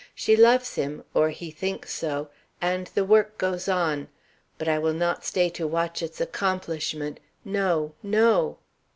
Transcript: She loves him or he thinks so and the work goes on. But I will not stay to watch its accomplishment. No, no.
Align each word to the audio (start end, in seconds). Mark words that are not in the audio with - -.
She 0.15 0.35
loves 0.35 0.73
him 0.73 1.03
or 1.13 1.29
he 1.29 1.51
thinks 1.51 1.93
so 1.93 2.29
and 2.59 2.87
the 2.95 3.05
work 3.05 3.37
goes 3.37 3.67
on. 3.69 4.07
But 4.57 4.67
I 4.67 4.79
will 4.79 4.95
not 4.95 5.23
stay 5.23 5.47
to 5.49 5.67
watch 5.67 6.01
its 6.01 6.19
accomplishment. 6.19 7.19
No, 7.45 7.93
no. 8.01 8.57